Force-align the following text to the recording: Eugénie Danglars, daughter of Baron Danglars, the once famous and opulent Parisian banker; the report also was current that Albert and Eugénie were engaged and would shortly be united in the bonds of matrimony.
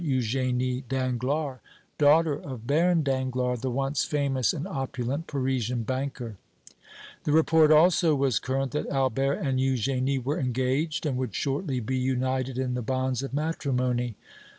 Eugénie 0.03 0.83
Danglars, 0.89 1.59
daughter 1.99 2.33
of 2.33 2.65
Baron 2.65 3.03
Danglars, 3.03 3.61
the 3.61 3.69
once 3.69 4.03
famous 4.03 4.51
and 4.51 4.67
opulent 4.67 5.27
Parisian 5.27 5.83
banker; 5.83 6.37
the 7.23 7.31
report 7.31 7.71
also 7.71 8.15
was 8.15 8.39
current 8.39 8.71
that 8.71 8.87
Albert 8.89 9.33
and 9.33 9.59
Eugénie 9.59 10.17
were 10.23 10.39
engaged 10.39 11.05
and 11.05 11.17
would 11.17 11.35
shortly 11.35 11.79
be 11.79 11.99
united 11.99 12.57
in 12.57 12.73
the 12.73 12.81
bonds 12.81 13.21
of 13.21 13.31
matrimony. 13.31 14.15